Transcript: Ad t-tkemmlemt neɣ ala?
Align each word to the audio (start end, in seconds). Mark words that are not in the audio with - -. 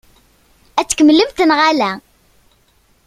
Ad 0.79 0.85
t-tkemmlemt 0.85 1.41
neɣ 1.49 1.59
ala? 1.69 1.91